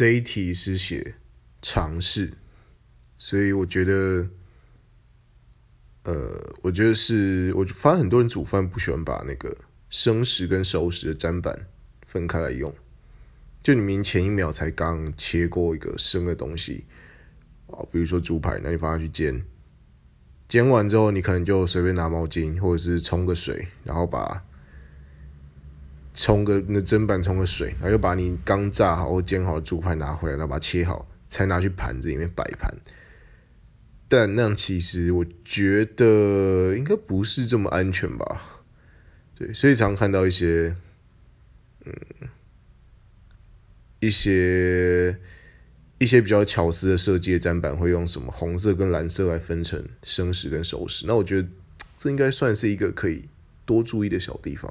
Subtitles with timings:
[0.00, 1.16] 这一题是写
[1.60, 2.32] 尝试，
[3.18, 4.30] 所以我觉得，
[6.04, 9.54] 呃，我觉得是，我发现很多人煮饭不喜欢把那个
[9.90, 11.66] 生食跟熟食的砧板
[12.06, 12.74] 分开来用，
[13.62, 16.86] 就你明前一秒才刚切过一个生的东西，
[17.66, 19.44] 啊，比如说猪排，那你放下去煎，
[20.48, 24.46] 煎完之后你可能就随便拿毛巾或者是冲个水，然后把。
[26.20, 32.76] 冲个那砧板冲个水，然后又把你刚炸好或煎好的猪排拿回来，然后把它切好，才拿去盘子里面摆盘。
[34.06, 38.60] 但那样其实我觉得应该不是这么安全吧？
[39.34, 40.76] 对，所以常看到一些，
[41.86, 41.94] 嗯，
[44.00, 45.16] 一些
[45.96, 51.06] 一些比较巧思的设计的砧板会用什么红色跟蓝色来分成生食跟熟食。
[51.06, 51.48] 那我觉得
[51.96, 53.30] 这应该算是一个可以
[53.64, 54.70] 多注意的小地方。